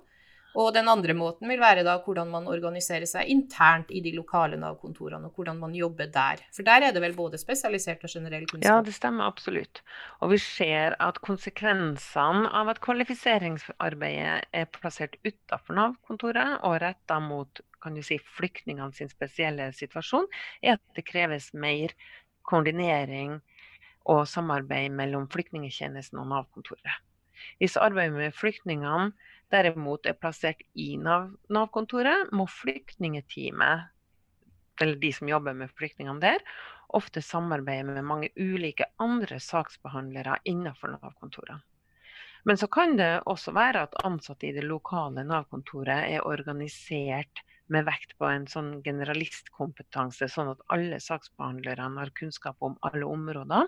Og 0.56 0.70
den 0.72 0.88
andre 0.88 1.12
måten 1.12 1.50
vil 1.52 1.60
være 1.60 1.84
da 1.84 1.98
hvordan 2.04 2.30
man 2.32 2.46
organiserer 2.48 3.04
seg 3.10 3.28
internt 3.32 3.90
i 3.92 4.00
de 4.04 4.14
lokale 4.16 4.56
Nav-kontorene, 4.60 5.28
og 5.28 5.36
hvordan 5.36 5.58
man 5.60 5.76
jobber 5.76 6.08
der. 6.12 6.44
For 6.56 6.64
der 6.68 6.86
er 6.88 6.96
det 6.96 7.02
vel 7.04 7.16
både 7.18 7.40
spesialisert 7.42 8.06
og 8.08 8.14
generell 8.14 8.46
kunnskap? 8.48 8.70
Ja, 8.70 8.78
det 8.86 8.96
stemmer 8.96 9.28
absolutt. 9.28 9.82
Og 10.24 10.32
vi 10.32 10.40
ser 10.40 10.96
at 11.04 11.20
konsekvensene 11.28 12.48
av 12.56 12.72
at 12.72 12.80
kvalifiseringsarbeidet 12.86 14.38
er 14.56 14.70
plassert 14.78 15.20
utenfor 15.28 15.76
Nav-kontoret 15.76 16.62
og 16.64 16.80
retta 16.86 17.20
mot 17.20 17.64
kan 17.86 17.94
du 17.94 18.02
si, 18.02 18.16
flyktningene 18.18 18.96
sin 18.98 19.12
spesielle 19.12 19.68
situasjon, 19.78 20.26
er 20.64 20.80
at 20.80 20.82
det 20.98 21.04
kreves 21.06 21.52
mer 21.54 21.92
koordinering 22.48 23.36
og 24.10 24.24
samarbeid 24.30 24.96
mellom 24.96 25.28
flyktningtjenesten 25.34 26.18
og 26.22 26.32
Nav-kontoret. 26.32 27.04
Hvis 27.60 27.78
arbeidet 27.82 28.16
med 28.18 28.36
flyktningene 28.38 29.12
derimot 29.54 30.08
er 30.10 30.18
plassert 30.18 30.64
i 30.74 30.96
Nav-kontoret, 30.98 32.32
må 32.34 32.48
flyktningeteamet, 32.50 33.92
eller 34.82 34.98
de 35.00 35.12
som 35.16 35.30
jobber 35.30 35.56
med 35.58 35.72
flyktningene 35.78 36.24
der, 36.24 36.44
ofte 36.96 37.22
samarbeide 37.24 37.88
med 37.90 38.06
mange 38.08 38.30
ulike 38.38 38.88
andre 39.02 39.40
saksbehandlere 39.42 40.40
innenfor 40.46 40.96
Nav-kontorene. 40.96 41.62
Men 42.46 42.60
så 42.62 42.68
kan 42.70 42.94
det 43.00 43.24
også 43.26 43.56
være 43.58 43.88
at 43.88 43.96
ansatte 44.06 44.46
i 44.46 44.54
det 44.54 44.68
lokale 44.68 45.24
Nav-kontoret 45.26 46.12
er 46.14 46.28
organisert 46.30 47.42
med 47.74 47.88
vekt 47.88 48.14
på 48.22 48.28
en 48.30 48.46
sånn 48.50 48.84
generalistkompetanse, 48.86 50.28
sånn 50.30 50.52
at 50.52 50.62
alle 50.74 51.00
saksbehandlerne 51.02 51.98
har 51.98 52.14
kunnskap 52.20 52.62
om 52.62 52.78
alle 52.86 53.08
områder. 53.10 53.66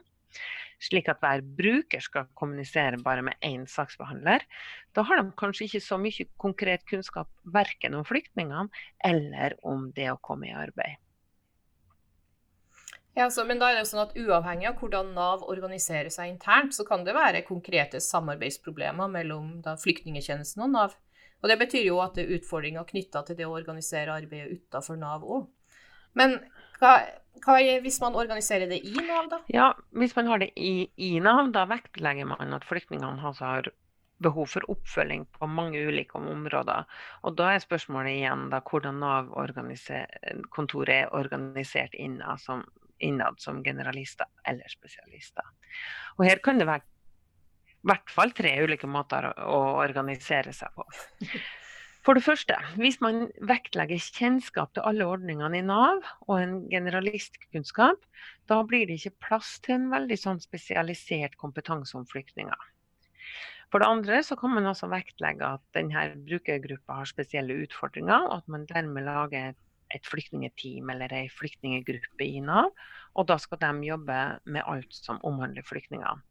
Slik 0.83 1.07
at 1.09 1.23
hver 1.23 1.41
bruker 1.57 2.03
skal 2.03 2.27
kommunisere 2.37 2.99
bare 3.01 3.23
med 3.25 3.39
én 3.45 3.65
saksbehandler. 3.69 4.45
Da 4.93 5.05
har 5.07 5.21
de 5.21 5.33
kanskje 5.39 5.65
ikke 5.65 5.81
så 5.81 5.97
mye 6.01 6.27
konkret 6.37 6.85
kunnskap 6.89 7.31
verken 7.53 7.97
om 7.97 8.05
flyktningene 8.05 8.69
eller 9.09 9.57
om 9.65 9.89
det 9.95 10.11
å 10.11 10.21
komme 10.21 10.51
i 10.51 10.55
arbeid. 10.55 11.01
Ja, 13.17 13.31
så, 13.33 13.41
men 13.49 13.57
da 13.57 13.71
er 13.71 13.79
det 13.79 13.87
sånn 13.89 14.03
at 14.03 14.13
Uavhengig 14.13 14.67
av 14.69 14.75
hvordan 14.77 15.15
Nav 15.15 15.41
organiserer 15.49 16.11
seg 16.13 16.29
internt, 16.29 16.75
så 16.77 16.83
kan 16.85 17.01
det 17.01 17.15
være 17.17 17.41
konkrete 17.47 17.97
samarbeidsproblemer 18.03 19.09
mellom 19.09 19.55
da, 19.65 19.73
flyktningetjenesten 19.81 20.61
og 20.67 20.75
Nav. 20.75 20.93
Og 21.41 21.49
Det 21.49 21.57
betyr 21.57 21.87
jo 21.87 21.97
at 22.03 22.13
det 22.17 22.27
er 22.27 22.35
utfordringer 22.37 22.85
knytta 22.85 23.23
til 23.25 23.39
det 23.39 23.47
å 23.47 23.55
organisere 23.57 24.13
arbeidet 24.13 24.59
utenfor 24.59 25.01
Nav 25.01 25.25
òg. 25.25 25.47
Hva 27.43 27.57
er, 27.61 27.81
hvis 27.83 27.99
man 28.03 28.15
organiserer 28.19 28.69
det 28.69 28.79
i 28.85 28.93
Nav, 28.95 29.29
da? 29.31 29.41
Ja, 29.53 29.73
Hvis 29.95 30.15
man 30.17 30.27
har 30.31 30.41
det 30.43 30.51
i, 30.55 30.89
i 30.97 31.19
Nav, 31.23 31.51
da 31.55 31.65
vektlegger 31.69 32.27
man 32.29 32.55
at 32.57 32.65
flyktningene 32.67 33.21
har 33.21 33.69
behov 34.23 34.49
for 34.49 34.65
oppfølging 34.71 35.27
på 35.37 35.47
mange 35.49 35.81
ulike 35.87 36.17
områder. 36.17 36.87
Og 37.23 37.35
Da 37.37 37.53
er 37.53 37.63
spørsmålet 37.63 38.17
igjen 38.17 38.49
da, 38.53 38.61
hvordan 38.65 38.99
Nav-kontoret 39.03 40.95
er 40.95 41.13
organisert 41.13 41.93
innad 41.93 42.41
som, 42.41 42.65
innad 42.99 43.39
som 43.43 43.63
generalister 43.63 44.25
eller 44.47 44.67
spesialister. 44.73 45.45
Og 46.17 46.25
Her 46.25 46.41
kan 46.43 46.57
det 46.57 46.67
være 46.67 46.85
i 47.77 47.87
hvert 47.87 48.09
fall 48.11 48.33
tre 48.35 48.55
ulike 48.65 48.87
måter 48.89 49.29
å 49.45 49.59
organisere 49.79 50.51
seg 50.55 50.73
på. 50.75 50.83
For 52.07 52.15
det 52.15 52.23
første, 52.23 52.55
hvis 52.79 53.01
man 53.03 53.25
vektlegger 53.49 53.99
kjennskap 53.99 54.69
til 54.71 54.85
alle 54.87 55.03
ordningene 55.03 55.59
i 55.59 55.65
Nav 55.67 56.05
og 56.23 56.37
en 56.39 56.53
generalistkunnskap, 56.71 57.99
da 58.47 58.61
blir 58.63 58.85
det 58.87 58.95
ikke 59.01 59.25
plass 59.25 59.57
til 59.65 59.75
en 59.75 59.89
veldig 59.91 60.15
sånn 60.21 60.39
spesialisert 60.39 61.35
kompetanse 61.41 61.97
om 61.99 62.05
flyktninger. 62.07 62.61
For 63.67 63.83
det 63.83 63.89
andre 63.91 64.21
så 64.23 64.37
kan 64.39 64.55
man 64.55 64.69
også 64.71 64.87
vektlegge 64.87 65.51
at 65.57 65.65
denne 65.75 66.05
brukergruppa 66.29 67.01
har 67.01 67.11
spesielle 67.11 67.59
utfordringer, 67.65 68.29
og 68.29 68.37
at 68.37 68.47
man 68.55 68.63
dermed 68.71 69.03
lager 69.03 69.51
et 69.91 70.07
flyktningeteam 70.07 70.87
eller 70.95 71.11
ei 71.11 71.27
flyktninggruppe 71.27 72.23
i 72.23 72.39
Nav. 72.39 72.71
Og 73.19 73.27
da 73.27 73.35
skal 73.35 73.59
de 73.59 73.89
jobbe 73.89 74.23
med 74.47 74.63
alt 74.63 74.95
som 74.95 75.19
omhandler 75.27 75.67
flyktninger. 75.67 76.23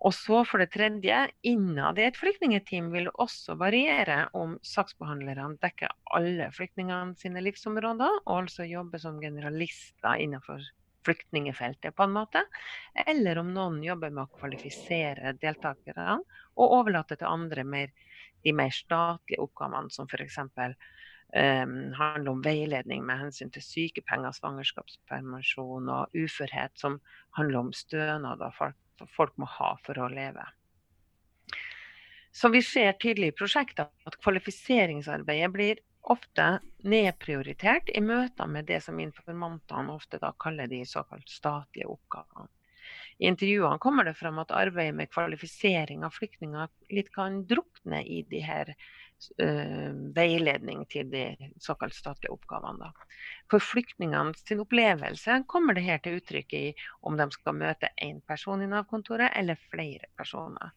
Og 0.00 0.14
så 0.16 0.40
for 0.48 0.62
det 0.62 0.70
tredje, 0.72 1.16
innad 1.44 1.98
i 2.00 2.06
et 2.06 2.16
flyktningeteam 2.16 2.88
vil 2.94 3.10
det 3.10 3.16
også 3.20 3.56
variere 3.60 4.22
om 4.38 4.54
saksbehandlerne 4.64 5.60
dekker 5.60 5.92
alle 6.16 6.46
flyktningene 6.56 7.18
sine 7.20 7.42
livsområder, 7.44 8.22
og 8.24 8.46
altså 8.46 8.64
jobber 8.64 9.02
som 9.02 9.20
generalister 9.20 10.22
innenfor 10.24 10.64
flyktningefeltet 11.04 11.96
på 11.96 12.06
en 12.06 12.16
måte, 12.16 12.46
eller 13.06 13.42
om 13.42 13.52
noen 13.52 13.78
jobber 13.84 14.12
med 14.12 14.24
å 14.24 14.40
kvalifisere 14.40 15.34
deltakerne 15.40 16.18
og 16.56 16.76
overlate 16.80 17.20
til 17.20 17.28
andre 17.28 17.64
mer, 17.64 17.92
de 18.44 18.56
mer 18.56 18.72
statlige 18.72 19.44
oppgavene, 19.44 19.92
som 19.92 20.08
f.eks. 20.08 20.40
Um, 21.30 21.92
handler 21.94 22.32
om 22.32 22.40
veiledning 22.42 23.04
med 23.06 23.20
hensyn 23.20 23.52
til 23.54 23.62
sykepenger, 23.62 24.32
svangerskapspermisjon 24.34 25.92
og 25.92 26.16
uførhet, 26.16 26.72
som 26.80 26.98
handler 27.36 27.66
om 27.66 27.76
stønader 27.76 28.56
folk 28.56 28.80
folk 29.08 29.36
må 29.40 29.48
ha 29.58 29.74
for 29.86 29.98
å 29.98 30.08
leve. 30.12 30.44
Så 32.32 32.48
vi 32.48 32.62
ser 32.62 32.92
tydelig 32.92 33.32
i 33.32 33.36
prosjektet 33.40 33.90
at 34.06 34.18
kvalifiseringsarbeidet 34.22 35.50
blir 35.54 35.80
ofte 36.10 36.60
nedprioritert 36.86 37.90
i 37.94 38.00
møter 38.00 38.46
med 38.46 38.68
det 38.70 38.80
som 38.84 39.00
informantene 39.02 39.92
ofte 39.92 40.20
kaller 40.40 40.70
de 40.70 40.84
såkalt 40.86 41.28
statlige 41.28 41.90
oppgavene. 41.90 42.48
I 43.20 43.26
intervjuene 43.28 43.78
kommer 43.78 44.06
det 44.08 44.14
frem 44.16 44.38
at 44.40 44.52
arbeidet 44.56 44.96
med 44.96 45.10
kvalifisering 45.12 46.06
av 46.06 46.14
flyktninger 46.16 46.70
litt 46.96 47.10
kan 47.12 47.42
drukne 47.44 48.00
i 48.00 48.22
de 48.30 48.40
her 48.40 48.70
uh, 48.72 49.90
veiledning 50.16 50.86
til 50.88 51.10
de 51.12 51.26
såkalt 51.60 51.92
statlige 51.98 52.32
oppgavene. 52.32 52.88
Da. 52.88 53.20
For 53.52 53.60
flyktningene 53.60 54.56
opplevelse 54.64 55.42
kommer 55.52 55.76
det 55.76 55.84
her 55.84 56.00
til 56.00 56.16
uttrykk 56.22 56.56
i 56.56 56.64
om 57.04 57.20
de 57.20 57.28
skal 57.36 57.60
møte 57.60 57.92
én 58.00 58.24
person 58.24 58.64
i 58.64 58.70
Nav-kontoret 58.72 59.36
eller 59.36 59.60
flere 59.68 60.08
personer. 60.16 60.72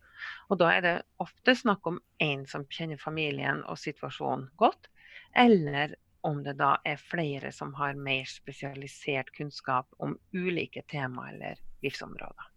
Og 0.51 0.59
Da 0.59 0.75
er 0.75 0.83
det 0.83 0.95
ofte 1.23 1.55
snakk 1.55 1.87
om 1.87 2.03
én 2.19 2.43
som 2.49 2.67
kjenner 2.67 2.99
familien 2.99 3.63
og 3.63 3.79
situasjonen 3.79 4.49
godt, 4.59 4.91
eller 5.31 5.95
om 6.27 6.43
det 6.43 6.59
da 6.59 6.75
er 6.83 6.99
flere 6.99 7.55
som 7.55 7.71
har 7.79 7.95
mer 7.95 8.27
spesialisert 8.27 9.31
kunnskap 9.31 9.87
om 9.99 10.19
ulike 10.35 10.83
tema 10.91 11.31
eller 11.31 11.59
livsområder. 11.83 12.49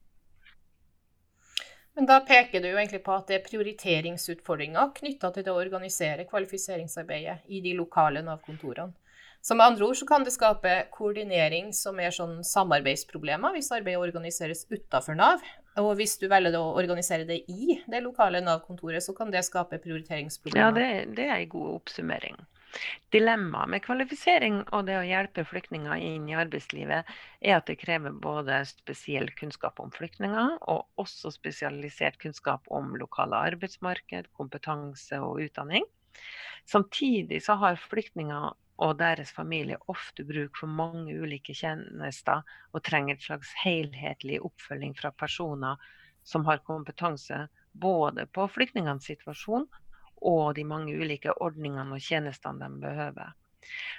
Men 1.96 2.06
da 2.10 2.18
peker 2.28 2.60
du 2.60 2.68
jo 2.68 2.76
egentlig 2.76 3.00
på 3.06 3.14
at 3.16 3.30
det 3.30 3.38
er 3.38 3.46
prioriteringsutfordringer 3.46 4.90
knytta 4.98 5.30
til 5.32 5.46
det 5.46 5.52
å 5.52 5.60
organisere 5.62 6.26
kvalifiseringsarbeidet 6.28 7.46
i 7.48 7.62
de 7.64 7.72
lokale 7.78 8.20
Nav-kontorene. 8.24 8.92
Så 9.46 9.54
med 9.54 9.64
andre 9.64 9.86
ord 9.86 9.96
så 9.96 10.06
kan 10.08 10.24
det 10.26 10.32
skape 10.34 10.72
koordinering 10.92 11.70
som 11.76 12.00
er 12.02 12.10
sånn 12.10 12.40
samarbeidsproblemer 12.44 13.54
hvis 13.54 13.70
arbeidet 13.72 14.02
organiseres 14.02 14.64
utafor 14.72 15.16
Nav. 15.16 15.44
Og 15.78 15.92
hvis 16.00 16.16
du 16.18 16.26
velger 16.28 16.56
å 16.58 16.74
organisere 16.76 17.28
det 17.28 17.44
i 17.52 17.78
det 17.86 18.00
lokale 18.02 18.42
Nav-kontoret, 18.42 19.04
så 19.04 19.14
kan 19.16 19.30
det 19.30 19.44
skape 19.46 19.78
prioriteringsproblemer. 19.84 20.66
Ja, 20.66 20.72
det, 20.74 21.14
det 21.16 21.28
er 21.30 21.38
en 21.38 21.52
god 21.52 21.76
oppsummering. 21.76 22.40
Dilemmaet 23.14 23.70
med 23.72 23.84
kvalifisering 23.84 24.58
og 24.74 24.86
det 24.88 24.96
å 24.98 25.06
hjelpe 25.06 25.44
flyktninger 25.48 26.02
inn 26.02 26.26
i 26.30 26.36
arbeidslivet, 26.38 27.08
er 27.40 27.56
at 27.56 27.68
det 27.70 27.78
krever 27.80 28.16
både 28.22 28.60
spesiell 28.68 29.30
kunnskap 29.38 29.80
om 29.82 29.92
flyktninger, 29.94 30.58
og 30.68 31.02
også 31.02 31.32
spesialisert 31.34 32.18
kunnskap 32.22 32.66
om 32.68 32.94
lokale 33.00 33.40
arbeidsmarked, 33.52 34.30
kompetanse 34.36 35.20
og 35.22 35.42
utdanning. 35.46 35.86
Samtidig 36.66 37.42
så 37.44 37.58
har 37.60 37.78
flyktninger 37.78 38.52
og 38.82 38.98
deres 39.00 39.30
familie 39.32 39.78
ofte 39.88 40.24
bruk 40.28 40.58
for 40.60 40.68
mange 40.68 41.14
ulike 41.16 41.54
tjenester 41.56 42.42
og 42.72 42.84
trenger 42.84 43.16
et 43.16 43.24
slags 43.24 43.52
helhetlig 43.62 44.42
oppfølging 44.44 44.92
fra 44.98 45.12
personer 45.16 45.80
som 46.26 46.44
har 46.48 46.64
kompetanse 46.66 47.46
både 47.72 48.26
på 48.34 48.48
flyktningenes 48.52 49.06
situasjon 49.08 49.68
og 50.26 50.54
de 50.58 50.64
mange 50.66 50.94
ulike 50.96 51.34
ordningene 51.42 51.96
og 51.96 52.02
tjenestene 52.02 52.66
de 52.66 52.82
behøver. 52.82 53.34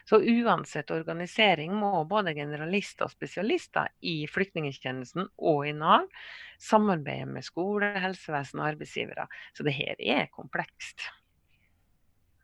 Så 0.08 0.22
uansett 0.24 0.92
organisering 0.96 1.74
må 1.76 1.92
både 2.08 2.34
generalister 2.38 3.08
og 3.08 3.12
spesialister 3.12 3.90
i 4.00 4.22
flyktningtjenesten 4.32 5.28
og 5.38 5.66
i 5.68 5.74
Nav 5.76 6.08
samarbeide 6.64 7.28
med 7.30 7.46
skole, 7.46 7.92
helsevesen 8.00 8.62
og 8.62 8.70
arbeidsgivere. 8.72 9.28
Så 9.54 9.68
det 9.68 9.76
her 9.76 10.00
er 10.00 10.30
komplekst. 10.32 11.10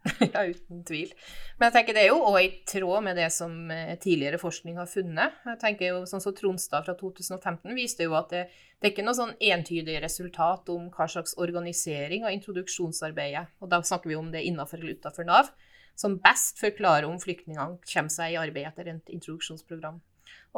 ja, 0.34 0.44
uten 0.44 0.84
tvil. 0.84 1.12
Men 1.58 1.70
jeg 1.70 1.76
tenker 1.78 1.96
det 1.96 2.04
er 2.04 2.10
jo 2.12 2.20
òg 2.28 2.38
i 2.42 2.52
tråd 2.68 3.06
med 3.06 3.18
det 3.20 3.30
som 3.32 3.54
eh, 3.72 3.96
tidligere 4.02 4.40
forskning 4.42 4.78
har 4.82 4.90
funnet. 4.92 5.38
Jeg 5.48 5.60
tenker 5.62 5.90
jo 5.90 6.02
sånn 6.10 6.24
som 6.24 6.36
Tronstad 6.36 6.88
fra 6.88 6.96
2015 7.00 7.72
viste 7.78 8.08
jo 8.08 8.18
at 8.20 8.34
det, 8.34 8.44
det 8.80 8.90
er 8.90 8.94
ikke 8.94 9.06
noe 9.08 9.18
sånn 9.18 9.36
entydig 9.40 10.00
resultat 10.04 10.72
om 10.74 10.90
hva 10.94 11.08
slags 11.12 11.38
organisering 11.40 12.28
av 12.28 12.36
introduksjonsarbeidet, 12.36 13.46
og 13.64 13.72
da 13.72 13.80
snakker 13.84 14.12
vi 14.12 14.20
om 14.20 14.32
det 14.34 14.44
innenfor 14.44 14.82
eller 14.82 15.00
utenfor 15.00 15.30
Nav, 15.30 15.54
som 15.96 16.18
best 16.20 16.60
forklarer 16.60 17.08
om 17.08 17.22
flyktningene 17.22 17.80
kommer 17.86 18.12
seg 18.12 18.34
i 18.34 18.42
arbeid 18.42 18.68
etter 18.68 18.90
et 18.92 19.14
introduksjonsprogram. 19.14 20.02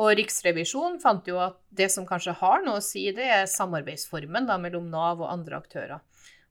Og 0.01 0.11
Riksrevisjonen 0.19 0.97
fant 1.03 1.27
jo 1.29 1.37
at 1.39 1.59
det 1.71 1.87
som 1.93 2.07
kanskje 2.07 2.35
har 2.41 2.63
noe 2.65 2.81
å 2.81 2.83
si, 2.83 3.05
det 3.15 3.27
er 3.31 3.45
samarbeidsformen 3.51 4.47
da, 4.49 4.57
mellom 4.59 4.89
Nav 4.91 5.21
og 5.21 5.31
andre 5.31 5.59
aktører. 5.61 6.03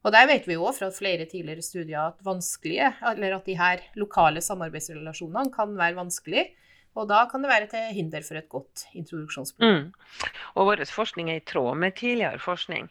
Og 0.05 0.13
der 0.13 0.27
vet 0.29 0.45
vi 0.45 0.53
jo 0.53 0.69
fra 0.75 0.91
flere 0.93 1.25
tidligere 1.25 1.65
studier 1.65 2.11
at 2.11 2.21
vanskelige, 2.25 2.91
eller 3.09 3.39
at 3.39 3.47
de 3.49 3.57
her 3.57 3.81
lokale 3.97 4.43
samarbeidsrelasjonene 4.45 5.53
kan 5.55 5.73
være 5.79 5.97
vanskelige. 5.97 6.51
Og 6.95 7.09
da 7.09 7.25
kan 7.27 7.43
det 7.43 7.49
være 7.51 7.67
til 7.67 7.89
hinder 7.97 8.23
for 8.23 8.39
et 8.39 8.47
godt 8.47 8.85
introduksjonsprogram. 8.95 9.89
Mm. 9.89 10.29
Og 10.55 10.69
vår 10.69 10.83
forskning 10.87 11.31
er 11.31 11.41
i 11.41 11.43
tråd 11.43 11.75
med 11.81 11.97
tidligere 11.99 12.39
forskning. 12.39 12.87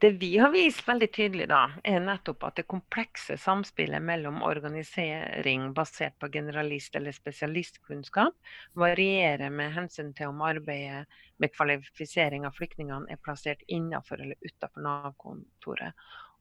Det 0.00 0.14
vi 0.22 0.30
har 0.40 0.48
vist 0.54 0.86
veldig 0.88 1.10
tydelig 1.12 1.50
da, 1.50 1.66
er 1.84 2.00
nettopp 2.00 2.46
at 2.48 2.56
det 2.62 2.66
komplekse 2.70 3.36
samspillet 3.36 4.00
mellom 4.02 4.40
organisering 4.46 5.68
basert 5.76 6.16
på 6.22 6.32
generalist- 6.32 6.96
eller 6.96 7.12
spesialistkunnskap 7.12 8.56
varierer 8.72 9.52
med 9.52 9.76
hensyn 9.76 10.14
til 10.16 10.32
om 10.32 10.40
arbeidet 10.48 11.04
med 11.36 11.52
kvalifisering 11.52 12.48
av 12.48 12.56
flyktningene 12.56 13.12
er 13.12 13.20
plassert 13.20 13.60
innenfor 13.68 14.22
eller 14.22 14.40
utenfor 14.40 14.88
Nav-kontoret 14.88 15.92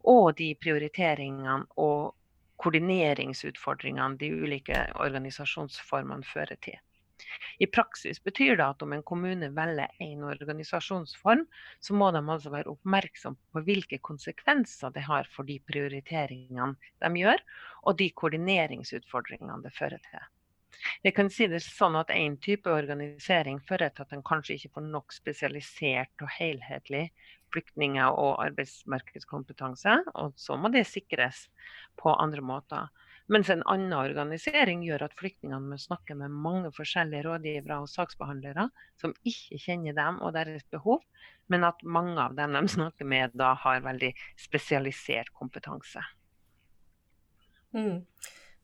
og 0.08 0.36
de 0.38 0.54
prioriteringene 0.62 1.66
og 1.82 2.16
koordineringsutfordringene 2.62 4.20
de 4.22 4.32
ulike 4.44 4.86
organisasjonsformene 5.02 6.28
fører 6.28 6.60
til. 6.62 6.78
I 7.62 7.68
praksis 7.70 8.20
betyr 8.26 8.58
det 8.58 8.66
at 8.66 8.84
om 8.86 8.94
en 8.96 9.04
kommune 9.06 9.52
velger 9.56 9.94
en 10.04 10.24
organisasjonsform, 10.26 11.46
så 11.80 11.94
må 11.98 12.10
de 12.12 12.22
altså 12.22 12.54
være 12.54 12.74
oppmerksom 12.74 13.38
på 13.54 13.64
hvilke 13.68 14.02
konsekvenser 14.10 14.94
det 14.96 15.06
har 15.06 15.30
for 15.36 15.48
de 15.48 15.60
prioriteringene 15.70 16.74
de 17.06 17.12
gjør, 17.22 17.44
og 17.86 17.98
de 18.02 18.10
koordineringsutfordringene 18.24 19.62
det 19.66 19.74
fører 19.78 20.02
til. 20.10 20.30
Jeg 21.06 21.14
kan 21.14 21.30
si 21.30 21.46
det 21.52 21.60
sånn 21.62 21.98
at 22.00 22.10
En 22.16 22.38
type 22.42 22.70
organisering 22.70 23.60
fører 23.68 23.92
til 23.94 24.06
at 24.06 24.14
en 24.16 24.24
kanskje 24.26 24.56
ikke 24.58 24.74
får 24.78 24.88
nok 24.88 25.14
spesialisert 25.14 26.26
og 26.26 26.32
helhetlig 26.40 27.12
flyktninger 27.54 28.18
og 28.18 28.42
arbeidsmarkedskompetanse, 28.46 29.98
og 30.16 30.34
så 30.40 30.58
må 30.60 30.72
det 30.74 30.86
sikres 30.90 31.46
på 32.00 32.14
andre 32.14 32.44
måter. 32.46 32.90
Mens 33.32 33.52
en 33.54 33.62
annen 33.70 33.94
organisering 33.96 34.82
gjør 34.84 35.06
at 35.06 35.16
flyktningene 35.20 35.72
må 35.72 35.78
snakke 35.80 36.18
med 36.20 36.34
mange 36.34 36.72
forskjellige 36.76 37.24
rådgivere 37.28 37.78
og 37.84 37.92
saksbehandlere 37.92 38.68
som 39.00 39.14
ikke 39.28 39.60
kjenner 39.62 39.96
dem 39.96 40.20
og 40.20 40.34
deres 40.36 40.66
behov, 40.74 41.04
men 41.52 41.64
at 41.68 41.80
mange 41.84 42.18
av 42.20 42.36
dem 42.36 42.58
de 42.58 42.66
snakker 42.72 43.08
med, 43.08 43.36
da 43.38 43.54
har 43.64 43.86
veldig 43.86 44.12
spesialisert 44.40 45.32
kompetanse. 45.38 46.04
Mm. 47.72 48.04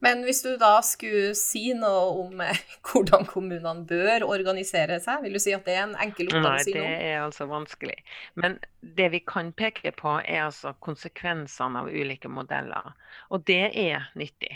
Men 0.04 0.22
hvis 0.28 0.44
du 0.46 0.52
da 0.62 0.76
skulle 0.86 1.32
si 1.38 1.72
noe 1.78 2.26
om 2.26 2.42
eh, 2.46 2.60
hvordan 2.88 3.26
kommunene 3.30 3.86
bør 3.90 4.28
organisere 4.28 5.00
seg, 5.04 5.24
vil 5.26 5.38
du 5.38 5.42
si 5.42 5.56
at 5.58 5.66
det 5.66 5.78
er 5.78 5.86
en 5.88 5.98
enkel 6.04 6.30
oppgave 6.30 6.60
å 6.60 6.66
si 6.66 6.76
noe 6.76 6.84
om? 6.84 6.92
Nei, 6.92 7.00
det 7.02 7.10
er 7.10 7.24
altså 7.24 7.50
vanskelig. 7.50 7.98
Men 8.38 8.60
det 9.00 9.10
vi 9.16 9.24
kan 9.26 9.52
peke 9.58 9.94
på, 9.98 10.20
er 10.22 10.46
altså 10.46 10.76
konsekvensene 10.86 11.84
av 11.84 11.90
ulike 11.90 12.30
modeller. 12.30 12.94
Og 13.34 13.46
det 13.50 13.64
er 13.74 14.10
nyttig. 14.20 14.54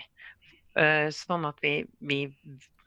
Eh, 0.80 1.10
sånn 1.16 1.48
at 1.50 1.58
vi, 1.66 1.80
vi 2.00 2.22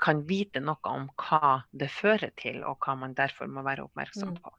kan 0.04 0.22
vite 0.28 0.62
noe 0.62 0.94
om 0.94 1.08
hva 1.20 1.64
det 1.72 1.90
fører 1.92 2.30
til, 2.40 2.62
og 2.64 2.78
hva 2.84 2.94
man 3.02 3.16
derfor 3.18 3.50
må 3.50 3.66
være 3.66 3.88
oppmerksom 3.88 4.36
mm. 4.36 4.42
på. 4.44 4.54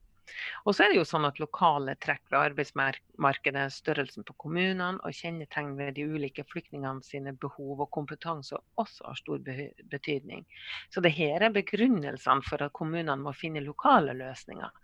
Og 0.65 0.75
så 0.75 0.85
er 0.85 0.91
det 0.91 0.99
jo 0.99 1.05
sånn 1.07 1.27
at 1.27 1.39
Lokale 1.41 1.95
trekk 2.01 2.23
ved 2.31 2.39
arbeidsmarkedet, 2.39 3.65
størrelsen 3.73 4.25
på 4.27 4.35
kommunene 4.45 4.97
og 5.05 5.13
kjennetegn 5.15 5.75
ved 5.77 5.95
de 5.97 6.07
ulike 6.09 6.45
flyktningene 6.49 7.05
sine 7.05 7.35
behov 7.41 7.85
og 7.85 7.91
kompetanse 7.95 8.57
også 8.81 9.05
har 9.09 9.19
stor 9.19 9.43
betydning. 9.91 10.45
Så 10.93 11.03
det 11.05 11.13
her 11.17 11.45
er 11.45 11.53
begrunnelsene 11.55 12.45
for 12.47 12.65
at 12.65 12.73
kommunene 12.77 13.17
må 13.21 13.35
finne 13.37 13.63
lokale 13.65 14.15
løsninger. 14.17 14.81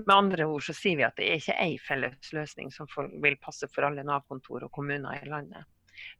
Med 0.00 0.14
andre 0.14 0.48
ord 0.48 0.64
så 0.64 0.74
sier 0.76 0.96
vi 0.96 1.04
at 1.06 1.18
det 1.18 1.28
er 1.28 1.40
ikke 1.40 1.58
ei 1.60 1.76
felles 1.82 2.32
løsning 2.32 2.72
som 2.72 2.88
vil 3.22 3.36
passe 3.42 3.68
for 3.72 3.88
alle 3.88 4.04
Nav-kontor 4.06 4.64
og 4.64 4.72
kommuner 4.72 5.20
i 5.20 5.28
landet. 5.28 5.68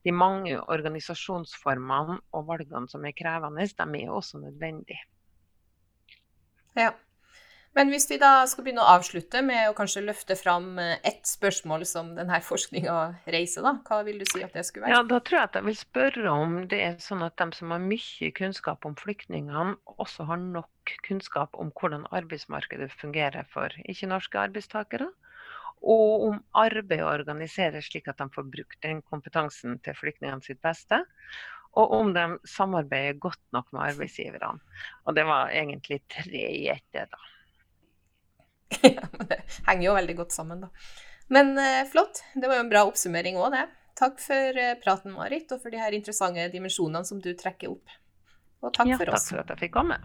De 0.05 0.13
mange 0.13 0.59
organisasjonsformene 0.61 2.19
og 2.37 2.45
valgene 2.51 2.91
som 2.93 3.07
er 3.09 3.17
krevende, 3.17 3.65
de 3.65 4.03
er 4.03 4.13
også 4.13 4.43
nødvendige. 4.43 5.01
Ja. 6.77 6.93
Men 7.73 7.89
hvis 7.89 8.05
vi 8.11 8.19
da 8.21 8.45
skal 8.49 8.67
begynne 8.67 8.83
å 8.85 8.95
avslutte 8.99 9.41
med 9.45 9.71
å 9.71 9.77
kanskje 9.77 10.03
løfte 10.05 10.37
fram 10.37 10.77
eh, 10.81 10.99
ett 11.09 11.25
spørsmål 11.29 11.87
som 11.89 12.11
denne 12.19 12.41
forskninga 12.45 12.97
reiser, 13.33 13.65
da, 13.65 13.73
hva 13.87 14.03
vil 14.05 14.21
du 14.21 14.27
si 14.29 14.43
at 14.45 14.53
det 14.53 14.67
skulle 14.69 14.85
være? 14.85 14.99
Ja, 14.99 15.07
Da 15.09 15.21
tror 15.25 15.39
jeg 15.39 15.49
at 15.49 15.57
jeg 15.57 15.69
vil 15.71 15.79
spørre 15.81 16.35
om 16.45 16.59
det 16.69 16.83
er 16.85 16.99
sånn 17.01 17.25
at 17.25 17.39
de 17.41 17.49
som 17.57 17.73
har 17.73 17.81
mye 17.81 18.31
kunnskap 18.37 18.85
om 18.89 18.99
flyktningene, 19.01 19.79
også 19.97 20.29
har 20.29 20.43
nok 20.43 20.95
kunnskap 21.09 21.57
om 21.57 21.73
hvordan 21.81 22.05
arbeidsmarkedet 22.13 22.93
fungerer 23.01 23.49
for 23.55 23.73
ikke-norske 23.87 24.45
arbeidstakere? 24.51 25.09
Og 25.83 26.29
om 26.29 26.39
arbeidet 26.55 27.09
organiseres 27.09 27.89
slik 27.89 28.07
at 28.13 28.21
de 28.21 28.29
får 28.37 28.53
brukt 28.53 28.79
den 28.85 29.01
kompetansen 29.03 29.81
til 29.83 29.97
flyktningene 29.99 30.45
sitt 30.45 30.61
beste 30.63 31.01
og 31.81 31.93
om 31.97 32.11
de 32.13 32.25
samarbeider 32.45 33.17
godt 33.17 33.41
nok 33.57 33.71
med 33.73 33.87
arbeidsgiverne. 33.87 34.61
Og 35.09 35.17
det 35.17 35.25
var 35.25 35.53
egentlig 35.57 36.03
tre 36.13 36.43
i 36.53 36.67
ett, 36.69 36.85
da. 36.93 37.21
ja, 38.97 39.07
det 39.29 39.41
henger 39.69 39.87
jo 39.87 39.97
veldig 39.99 40.19
godt 40.23 40.37
sammen, 40.37 40.67
da. 40.67 40.73
Men 41.33 41.55
eh, 41.59 41.85
flott. 41.89 42.25
Det 42.35 42.49
var 42.49 42.59
jo 42.59 42.67
en 42.67 42.73
bra 42.73 42.85
oppsummering 42.89 43.39
òg, 43.41 43.55
det. 43.55 43.67
Takk 43.99 44.21
for 44.21 44.59
eh, 44.59 44.75
praten, 44.83 45.15
Marit, 45.17 45.53
og 45.53 45.63
for 45.63 45.73
de 45.73 45.81
her 45.81 45.97
interessante 45.97 46.49
dimensjonene 46.53 47.05
som 47.09 47.21
du 47.23 47.33
trekker 47.39 47.73
opp. 47.73 47.97
Og 48.63 48.73
takk 48.75 48.93
ja, 48.95 49.01
for 49.01 49.13
oss. 49.13 49.29
Takk 49.29 49.37
for 49.37 49.45
at 49.45 49.55
jeg 49.55 49.67
fikk 49.67 49.77
komme. 49.81 49.99